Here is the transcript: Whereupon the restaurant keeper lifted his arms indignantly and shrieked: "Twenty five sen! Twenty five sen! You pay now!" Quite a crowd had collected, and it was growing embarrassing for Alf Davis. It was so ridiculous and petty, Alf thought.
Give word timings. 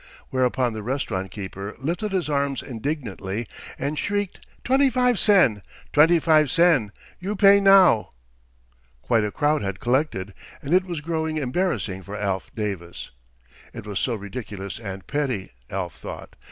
Whereupon 0.31 0.73
the 0.73 0.81
restaurant 0.81 1.29
keeper 1.29 1.75
lifted 1.77 2.11
his 2.11 2.27
arms 2.27 2.63
indignantly 2.63 3.45
and 3.77 3.99
shrieked: 3.99 4.39
"Twenty 4.63 4.89
five 4.89 5.19
sen! 5.19 5.61
Twenty 5.93 6.19
five 6.19 6.49
sen! 6.49 6.91
You 7.19 7.35
pay 7.35 7.59
now!" 7.59 8.09
Quite 9.03 9.25
a 9.25 9.31
crowd 9.31 9.61
had 9.61 9.79
collected, 9.79 10.33
and 10.63 10.73
it 10.73 10.85
was 10.85 11.01
growing 11.01 11.37
embarrassing 11.37 12.01
for 12.01 12.15
Alf 12.17 12.49
Davis. 12.55 13.11
It 13.75 13.85
was 13.85 13.99
so 13.99 14.15
ridiculous 14.15 14.79
and 14.79 15.05
petty, 15.05 15.51
Alf 15.69 15.93
thought. 15.99 16.35